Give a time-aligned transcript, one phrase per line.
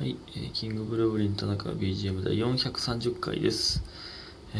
[0.00, 3.82] はい、えーキングブルーブリン田中 BGM 第430回です。
[4.54, 4.58] え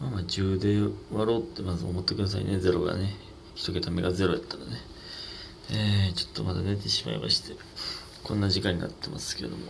[0.00, 3.14] ー、まあまあ10で割ろうってまず思ってくださいね、ゼロがね。
[3.54, 4.72] 一桁目がゼロやったらね。
[5.70, 7.52] えー、ちょっとまだ寝てしまいまして、
[8.24, 9.66] こんな時間になってますけれども。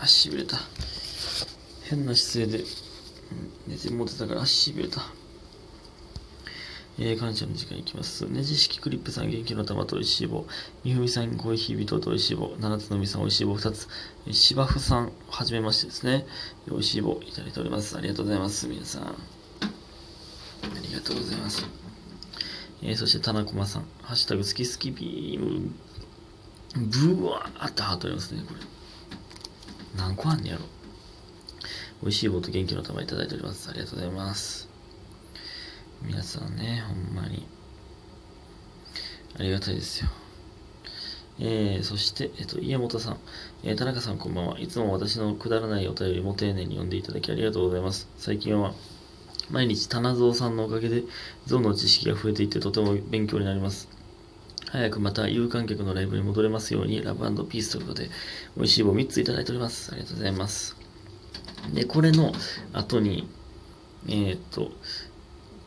[0.00, 0.58] 足しびれた。
[1.82, 2.68] 変な姿勢で、うん
[3.66, 5.00] 寝て持ってたから足しびれた。
[6.96, 8.24] えー、感謝の時間いきます。
[8.26, 10.46] ねじ式クリップさん、元気の玉とおいしい棒。
[10.84, 12.54] みふみさん、コーヒー人とおいしい棒。
[12.60, 13.88] 七つのみさん、おいしい棒2つ。
[14.26, 16.24] えー芝生さん、はじめましてですね。
[16.70, 17.96] おいしい棒いただいております。
[17.98, 18.68] ありがとうございます。
[18.68, 19.02] 皆さん。
[19.02, 19.14] あ
[20.88, 21.64] りがとうございます。
[22.82, 25.72] えー、そして、田中駒さん、ハッシュタグ、好き好きビーム。
[26.76, 28.60] ブワーってハートありますね、これ。
[29.96, 30.64] 何個あんねやろ。
[32.04, 33.68] おいしい棒と元気の玉いただいております。
[33.68, 34.73] ありがとうございます。
[36.06, 37.46] 皆さんね、ほんまに。
[39.38, 40.10] ありがたいですよ。
[41.40, 43.16] えー、そして、えっと、家元さん、
[43.64, 44.60] えー田中さんこんばんは。
[44.60, 48.06] いつも私のくだらないお便りも丁寧に読んでいただきありがとうございます。
[48.18, 48.74] 最近は、
[49.50, 51.04] 毎日、棚蔵さんのおかげで、
[51.46, 53.88] 象の知識が増えていてとても勉強になります。
[54.68, 58.10] 早くまた有観客のライブに戻れますように、ラブピースということで、
[58.58, 59.90] 美味しい棒3ついただいております。
[59.90, 60.76] ありがとうございます。
[61.72, 62.32] で、これの
[62.74, 63.26] 後に、
[64.06, 64.70] えーっと、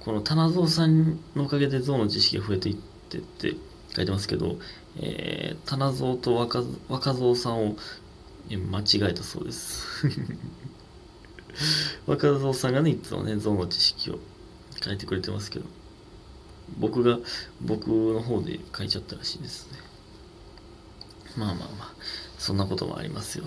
[0.08, 2.76] この棚蔵さんのおかげで象の知識が増えていっ
[3.10, 3.56] てって
[3.94, 4.56] 書いてますけど、
[5.02, 7.76] えー、棚蔵と若若蔵さんを
[8.50, 9.86] 間違えたそうです。
[12.08, 14.20] 若蔵さんがね、いつもね、象の知識を
[14.82, 15.66] 書いてくれてますけど、
[16.80, 17.20] 僕が、
[17.60, 19.80] 僕の方で書いちゃったらしいですね。
[21.36, 21.94] まあまあまあ、
[22.38, 23.44] そんなこともありますよ。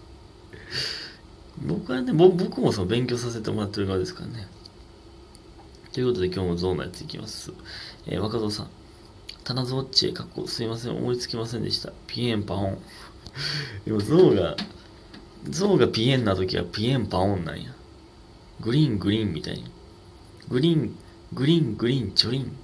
[1.66, 4.46] 僕はね、僕もその勉強させてもらってる側ですからね。
[5.98, 7.52] ということで今日もゾウのやついきます。
[8.06, 8.70] えー若造さん。
[9.42, 11.92] 棚ゾッチへ、かっこすいません、思いつきませんでした。
[12.06, 12.78] ピエンパオン。
[13.84, 14.56] でもゾウが、
[15.50, 17.74] ゾウがピエンな時はピエンパオンなんや。
[18.60, 19.64] グリーングリーンみたいに。
[20.48, 20.94] グリーン、
[21.32, 22.56] グリーングリーン、チョリン。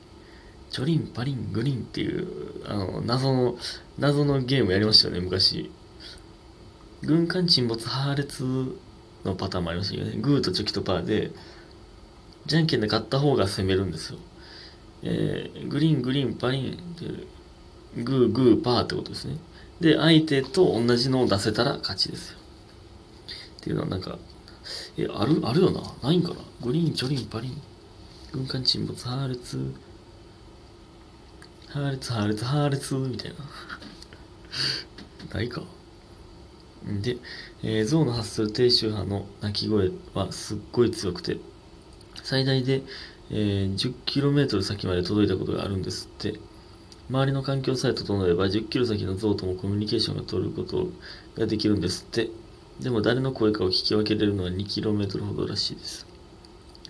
[0.70, 2.28] チョリン、パリン、グリーンっていう、
[2.66, 3.58] あの、謎の、
[3.98, 5.72] 謎のゲームやりましたよね、昔。
[7.02, 8.44] 軍艦沈没破裂
[9.24, 10.18] のパターンもありましたけどね。
[10.20, 11.32] グーとチョキとパーで、
[12.46, 14.18] じゃんけんで勝った方が攻めるんですよ。
[15.02, 19.36] えー、グリーン、グリーン、パリンって、グー、グー、パーってことですね。
[19.80, 22.38] で、相手と同じのを出せたら勝ちですよ。
[23.60, 24.18] っていうのはなんか、
[24.96, 25.80] え、ある、あるよな。
[26.02, 26.36] ないんかな。
[26.62, 27.62] グリーン、チョリン、パリン。
[28.32, 29.74] 軍艦沈没、破裂。
[31.68, 33.36] 破裂、破裂、破裂、みたいな。
[35.34, 35.62] ないか。
[37.02, 37.16] で、
[37.62, 41.38] えー、象の発する低周波の鳴き声はすっごい強くて、
[42.22, 42.82] 最大で、
[43.30, 46.38] えー 10km 先まで届いたことがあるんですって。
[47.10, 50.88] 周りの環境さえ整えば 10km 先の象ともコミュニケーションが取ること
[51.38, 52.30] ができるんですって。
[52.80, 56.06] でも誰の声かを聞き分けれるのは 2km ほどらしいです。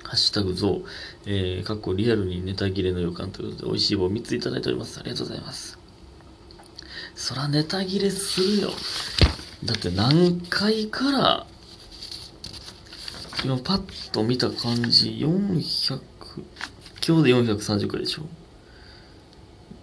[0.05, 0.83] ハッシュタグ象、
[1.27, 5.01] えー、かっこリアルにネタ切れの予感ということで、美味しい棒3ついただいております。
[5.01, 5.79] ありがとうございます。
[7.15, 8.71] そらネタ切れするよ。
[9.65, 11.47] だって何回から、
[13.45, 16.01] 今パッと見た感じ、400、
[17.07, 18.23] 今日で430回でしょ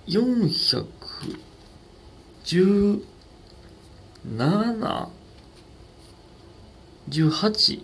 [0.08, 3.04] ？417、
[7.08, 7.84] 18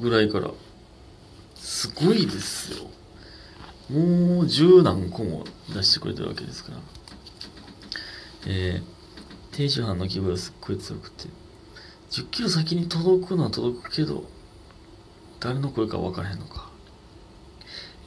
[0.00, 0.50] ぐらいから、
[1.54, 2.90] すごいですよ。
[3.88, 6.78] もう十何個も出してくれてるわけですから。
[8.48, 8.84] えー、
[9.52, 11.28] 低周波の気分がすっごい強くて、
[12.10, 14.28] 10キロ先に届くのは届くけど、
[15.46, 16.68] 誰の声か分からへんのか。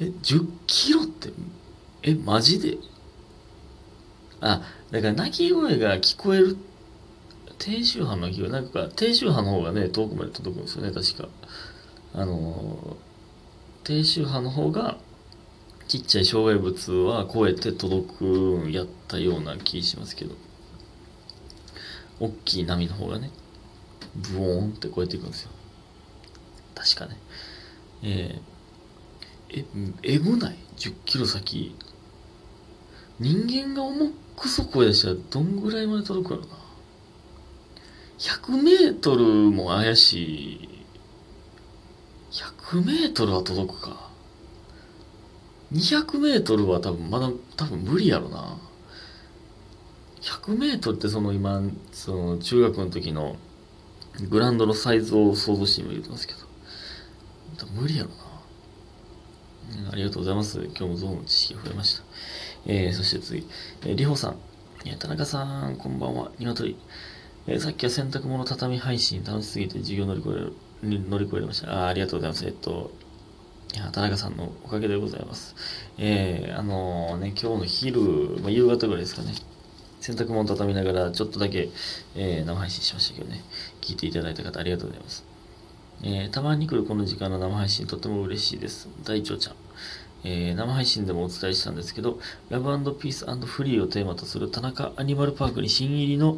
[0.02, 1.30] え、10キロって、
[2.04, 2.78] え、マジで？
[4.42, 4.62] あ、
[4.92, 6.58] だから鳴き声が聞こえる、
[7.58, 11.30] 低周波の鳴き声、なんか低周波の方がね、遠くまで届くんですよね、確か。
[12.14, 12.98] あの、
[13.86, 14.98] 低周波の方が、
[15.88, 20.36] ちっちゃい障害物は超えて届くんやったような気しますけど。
[22.20, 23.32] 大きい波の方がね、
[24.34, 25.52] ブオーンって超えていくんですよ。
[26.80, 27.18] 確かね。
[28.04, 31.76] えー、え、えぐない ?10 キロ先。
[33.20, 36.58] 人間が重くそ声出したらどんぐらいまで届くやろな。
[38.18, 40.14] 100メートルも怪し
[40.54, 40.86] い。
[42.32, 44.10] 100メートルは届くか。
[45.74, 48.58] 200メートルは多分まだ多分無理やろな。
[50.22, 51.62] 100メートルってその今、
[51.92, 53.36] その中学の時の
[54.30, 56.49] グラウンドのサイズを想像して今言ってますけど。
[57.74, 58.16] 無理やろな。
[59.82, 60.60] うんありがとうございます。
[60.60, 62.04] 今日もゾウの知識が増えました。
[62.66, 63.48] えー、そして次、
[63.84, 64.38] えー、りほさん。
[64.86, 66.32] えー、田中さん、こんばんは。
[66.40, 66.78] 鶏。
[67.48, 70.54] えー、さっきは洗濯物畳み配信楽しすぎて授業乗り越
[70.84, 71.86] え、乗り越えました。
[71.86, 72.46] あありがとうございます。
[72.46, 72.92] えっと、
[73.92, 75.56] 田中さんのおかげでございます。
[75.98, 78.02] えー、あのー、ね、今日の昼、
[78.42, 79.34] まあ、夕方ぐらいですかね。
[80.02, 81.70] 洗濯物畳みながら、ちょっとだけ、
[82.16, 83.44] えー、生配信しましたけどね。
[83.82, 85.39] 聞いていただいた方、ありがとうございます。
[86.02, 88.88] えー、たまに来るこの時間の生配信、とても嬉しいです。
[89.04, 89.56] 大腸ちゃん。
[90.24, 92.20] えー、生配信でもお伝えしたんですけど、
[92.50, 96.38] ラブピースフリーをテーマとする田中アニマルパークに新入りの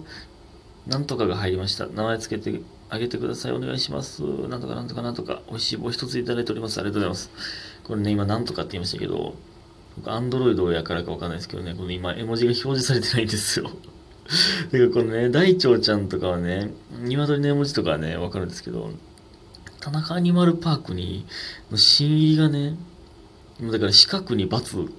[0.87, 1.87] なんとかが入りました。
[1.87, 3.51] 名前つけてあげてください。
[3.51, 4.23] お願いします。
[4.23, 5.41] なんとかなんとかなんとか。
[5.49, 6.79] 美味しい棒一ついただいております。
[6.79, 7.29] ありがとうございます。
[7.83, 9.35] これね、今なんとかって言いましたけど、
[9.97, 13.69] 僕、アンドロイドやからかわかんないですけどね、この今、絵文字が表示されてないんですよ。
[14.71, 16.71] だかこのね、大腸ちゃんとかはね、
[17.03, 18.91] 鶏の絵文字とかはね、わかるんですけど、
[19.81, 21.25] 田中アニマルパークに、
[21.75, 22.77] 新入りがね、
[23.59, 24.89] だから四角に×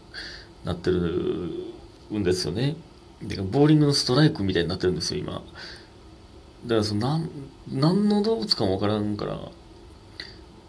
[0.65, 0.99] なってる
[2.13, 2.77] んですよね。
[3.23, 5.35] でボーリングのストライクみたいになってるんですよ、今。
[5.35, 7.31] だからその、なん、
[7.71, 9.39] 何の動物かもわからんから、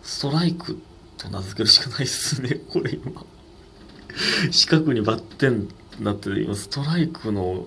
[0.03, 0.79] ストライク
[1.17, 3.25] と名付けるしかないっすね、 これ今。
[4.51, 5.69] 四角にバッテン
[5.99, 7.65] なってる、今、ストライクの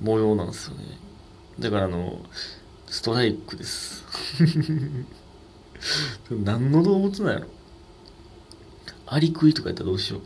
[0.00, 0.84] 模様なんですよね。
[1.58, 2.20] だからあの、
[2.86, 4.04] ストライクです。
[6.30, 7.46] 何の動物なんやろ？
[9.06, 10.20] アリクイとかやったらどうしよう。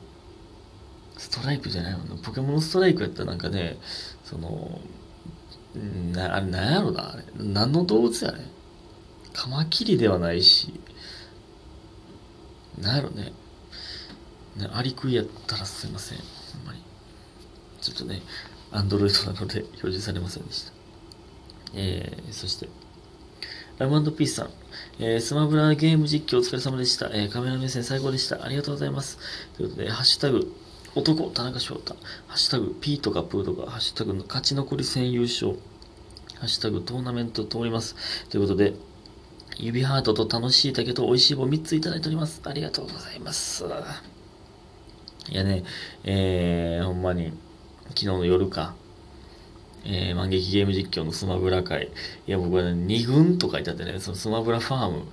[1.17, 2.19] ストライクじゃないもんね。
[2.23, 3.79] ポケモンストライクやったらなんかね、
[4.25, 4.81] その、
[6.13, 7.25] な、あれ何やろな、あれ。
[7.37, 8.51] 何の動物やね。
[9.33, 10.81] カマキリではないし、
[12.79, 13.33] なんやろね。
[14.57, 16.19] ね、アリクイやったらすいません。
[16.19, 16.25] ほ
[16.63, 16.81] んまに。
[17.81, 18.23] ちょっとね、
[18.71, 20.73] アンドロイドなので表示されませんでした。
[21.75, 22.69] えー、そして、
[23.79, 24.51] ラブピースさん。
[25.01, 27.07] えー、スマブラゲーム実況お疲れ様でした。
[27.07, 28.45] えー、カメラ目線最高でした。
[28.45, 29.19] ありがとうございます。
[29.57, 30.55] ということで、ハッシュタグ、
[30.95, 31.95] 男、田中翔太。
[32.29, 35.55] ハッシュタグ、P とかプーとか、ハッシュタグ勝ち残り戦優勝。
[36.37, 37.97] ハッシュタグ、トーナメント通ります。
[38.29, 38.75] ということで、
[39.59, 42.43] 指ハートと楽しい竹と美味しい棒3ついただいております。
[42.45, 43.65] ありがとうございます。
[45.31, 45.65] いやね、
[46.05, 47.33] えー、ほんまに、
[47.89, 48.77] 昨日の夜か、
[49.87, 51.91] えー、万劇ゲーム実況のスマブラ会。
[52.27, 55.07] いや、僕はね、2軍と書いてあってね、そのスマブラファーム、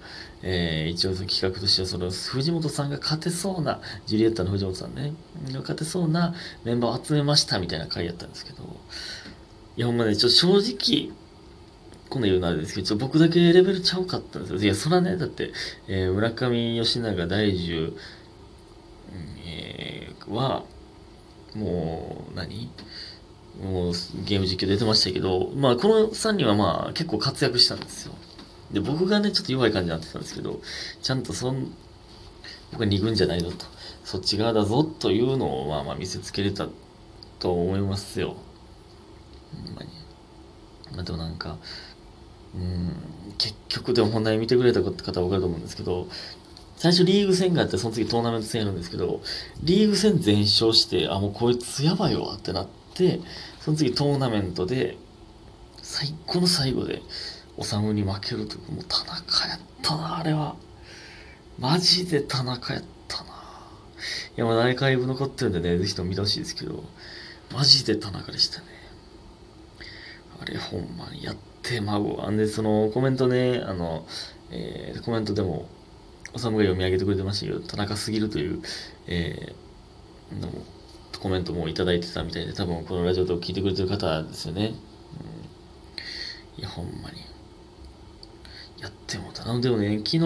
[0.44, 5.14] えー、一応その企画としては、その藤本さんが勝てそうな、ジュリエッタの藤本さんね、
[5.54, 6.34] 勝てそうな
[6.64, 8.64] メンバーを集めましたみたいな回やったんですけど、
[9.76, 11.12] いや、ほんまね、ちょ正直、
[12.10, 14.60] こんな言うのあれですけど、ちょ僕だけレベルちゃうかったんですよ。
[14.60, 15.52] いや、そらね、だって、
[15.88, 17.96] えー、村上義永大樹、
[19.46, 20.64] えー、は、
[21.56, 22.70] もう何、
[23.60, 23.94] もう
[24.26, 28.14] ゲーム実況出てましたけど、まあこの3人はまあ結構活躍したんですよ。
[28.72, 30.62] で、僕がね、ちょっと弱い感じになってたんですけど、
[31.02, 31.74] ちゃんとそん、
[32.72, 33.66] 僕は2軍じゃないぞと、
[34.04, 36.68] そっち側だぞというのをまあまあ見せつけれた
[37.40, 38.38] と思いますよ。
[39.66, 39.90] ほんまに。
[40.94, 41.58] まあでもなんか、
[42.56, 42.94] うん、
[43.38, 46.08] 結局でも本題見てくれた方は分かると思うんですけど、
[46.78, 49.22] 最初リーグ戦があって、その次トーナメント戦やるんですけど、
[49.62, 52.81] リーグ戦全勝して、あ、もうこいつやばいわってなって、
[53.60, 54.98] その次トーナメントで、
[55.82, 57.02] 最高の最後で、
[57.58, 60.56] おさむに負けるという、もう田中やったな、あれは。
[61.60, 63.32] マジで田中やったな。
[64.36, 66.84] いや、まだアーカイブ残ってるんでね、ぜひとも見てほしいですけど、
[67.54, 68.66] マジで田中でしたね。
[70.40, 72.32] あれ、ほんまにやってまうわ。
[72.32, 74.06] んで、そのコメントね、あの、
[74.50, 75.70] えー、コメントでも、
[76.34, 78.62] おさむが読み上げてくれてましたけど、田中すぎるという、
[79.08, 80.64] えー、のも
[81.22, 84.74] コメントもいただいてたみたいで、多分このラジオと聞いてくれてる方ですよね。
[86.56, 87.22] うん、いや、ほんまに。
[88.80, 89.60] やってもたな。
[89.60, 90.20] でもね、昨日、え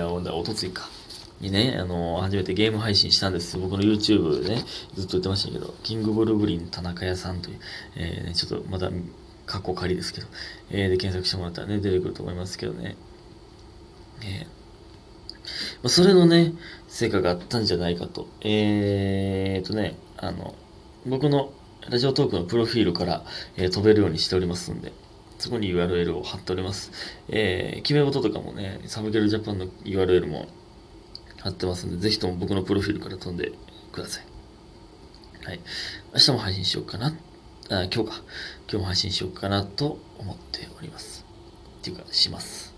[0.00, 0.88] ー、おとついか。
[1.40, 7.58] にね、あの、初めてゲーム配信したんです僕の YouTube でね、ずっと言ってましたけど、キングブルブリン田中屋さんという、
[7.96, 8.90] えー、ね、ちょっとまだ、
[9.44, 10.28] 過去仮ですけど、
[10.70, 12.96] えー、で検索してもらったらね、出てくると思いますけどね。
[14.22, 14.62] えー
[15.82, 16.54] まあ、それのね、
[16.86, 18.28] 成果があったんじゃないかと。
[18.42, 20.54] えーとね、あの、
[21.04, 21.52] 僕の
[21.90, 23.24] ラジオトークのプロフィールから、
[23.56, 24.92] えー、飛べるようにしておりますんで、
[25.38, 26.92] そこに URL を貼っております。
[27.28, 30.46] えー、決め事とかもね、サブゲルジャパンの URL も
[31.40, 33.50] 貼ってますんで、ぜひとも僕のプロフィールから飛んで
[33.90, 34.26] ください。
[35.44, 35.60] はい。
[36.14, 37.08] 明日も配信しようかな。
[37.08, 37.12] あ、
[37.68, 38.02] 今日か。
[38.02, 38.14] 今
[38.68, 41.26] 日も配信しようかなと思っております。
[41.80, 42.72] っていうか、します。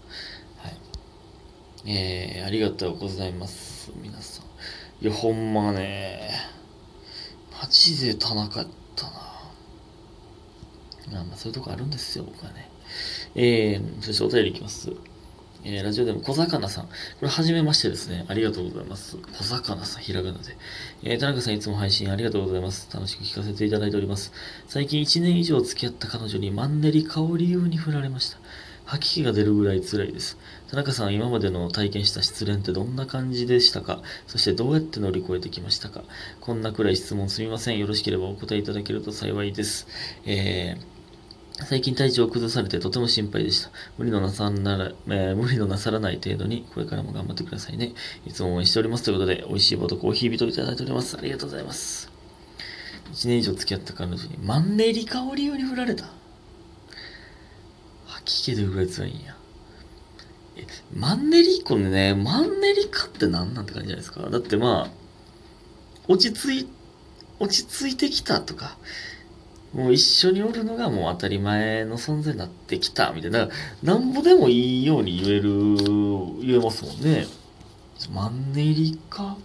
[0.56, 3.92] はいえー、ありがとうございます。
[3.96, 5.04] 皆さん。
[5.04, 6.30] いや、ほんまね、
[7.64, 9.12] マジで田中やったな。
[11.10, 12.70] まあまあ、そういうとこあるんですよ、僕はね。
[13.34, 14.92] えー、そしてお便りいきます。
[15.64, 16.84] えー、ラジオでも小魚さん。
[16.84, 16.90] こ
[17.22, 18.26] れ、はじめましてですね。
[18.28, 19.16] ありがとうございます。
[19.38, 20.58] 小魚さん、ひらがなで。
[21.04, 22.86] えー、田中さん、いつも配信ありがとうございます。
[22.92, 24.32] 楽しく聞かせていただいております。
[24.68, 28.36] 最近1年以上付き合った彼女にマンネリ化を理由に振られました。
[28.84, 30.38] 吐き気が出るぐらい辛いです。
[30.70, 34.02] 田中さん、今までの体験した失恋ってどんな感じでしたか？
[34.26, 36.04] そしてどうやって乗り越えてきましたか？
[36.40, 37.78] こんなくらい質問すみません。
[37.78, 39.86] よろしければお答えいただけると幸いです。
[40.24, 40.94] えー
[41.56, 43.70] 最近体調を崩されてとても心配でした。
[43.96, 47.94] 無理のなさなら、えー、無理のなさらない程度に、これからも頑張ってくださいね。
[48.26, 49.04] いつも応援しております。
[49.04, 51.16] ということで、美味しいボトコーヒー人いただいております。
[51.16, 52.10] ありがとうございます。
[53.12, 56.06] 1年以上付き合った彼女に、マンネリ化を理由に振られた。
[58.24, 59.36] 吐き気でぐらい辛いんや。
[60.56, 64.28] え、マンネリ、これね、マンネリ化って何なんて感じじゃないですか。
[64.28, 64.90] だってまあ、
[66.08, 66.68] 落ち着い、
[67.40, 68.76] 落ち着いてきたとか、
[69.72, 73.48] もう一緒におるのがもう当たり前の存在になってきたみたいな、
[73.82, 75.50] なんぼでもいいように言える、
[76.40, 77.26] 言えますもんね。
[78.12, 79.36] マンネリか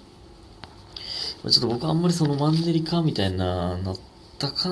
[1.48, 4.00] ちょっと僕あんまりそのマンネリかみたいな、なっ
[4.38, 4.70] たか、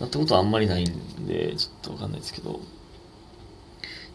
[0.00, 2.60] なったことはあんまりないんで、ちょっとわかんないですけど、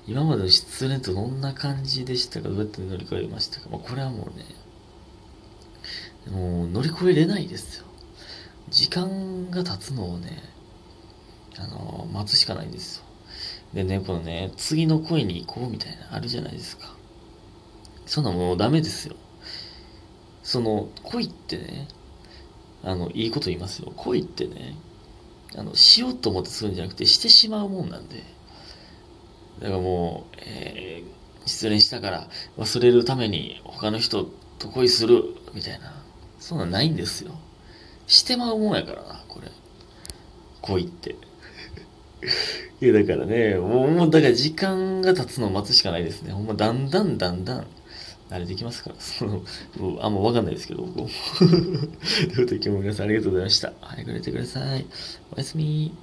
[0.07, 2.50] 今までの失恋とどんな感じでしたか？
[2.50, 3.69] どうやって乗り越えましたか？
[3.69, 4.45] まあ、これはもうね、
[6.31, 7.85] もう乗り越えれないですよ。
[8.69, 10.43] 時間が経つのをね、
[11.57, 13.03] あの、待つしかないんですよ。
[13.74, 16.95] でね、このね、次の恋に行こうみたいな、あるじゃないですか。
[18.05, 19.15] そんなもうダメですよ。
[20.43, 21.88] その、恋ってね、
[22.83, 23.91] あの、いいこと言いますよ。
[23.95, 24.75] 恋ってね、
[25.55, 28.34] あの、しようと思ってするんじゃなくて、してしまうもんなんで。
[29.59, 34.27] だからもう、えー、失恋したから忘れるために他の人
[34.59, 35.93] と恋する、みたいな。
[36.39, 37.31] そんなんないんですよ。
[38.07, 39.50] してまうもんやからな、これ。
[40.62, 41.15] 恋って。
[42.81, 46.31] いや、だからね、もう、だから時間が経つのを待つしかないですね。
[46.31, 47.67] ほんま、だんだんだんだん
[48.29, 48.95] 慣れてきますから。
[49.00, 49.43] その、
[49.77, 51.09] もうあんまわかんないですけど、僕も。
[51.39, 53.74] ということで今日も皆さんありがとうございました。
[53.81, 54.85] 早く寝てください。
[55.33, 55.93] おやすみ。